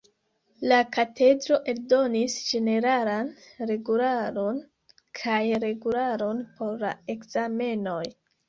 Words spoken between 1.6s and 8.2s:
eldonis ĝeneralan regularon kaj regularon por la ekzamenoj.